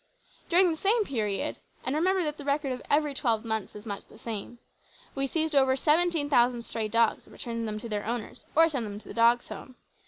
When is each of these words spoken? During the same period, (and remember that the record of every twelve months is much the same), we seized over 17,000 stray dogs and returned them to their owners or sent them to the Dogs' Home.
During 0.49 0.71
the 0.71 0.77
same 0.77 1.03
period, 1.05 1.59
(and 1.85 1.95
remember 1.95 2.23
that 2.23 2.37
the 2.37 2.43
record 2.43 2.71
of 2.71 2.81
every 2.89 3.13
twelve 3.13 3.45
months 3.45 3.75
is 3.75 3.85
much 3.85 4.07
the 4.07 4.17
same), 4.17 4.57
we 5.13 5.27
seized 5.27 5.53
over 5.53 5.75
17,000 5.75 6.63
stray 6.63 6.87
dogs 6.87 7.27
and 7.27 7.33
returned 7.33 7.67
them 7.67 7.79
to 7.79 7.87
their 7.87 8.03
owners 8.07 8.43
or 8.55 8.67
sent 8.67 8.83
them 8.83 8.97
to 8.99 9.07
the 9.07 9.13
Dogs' 9.13 9.49
Home. 9.49 9.75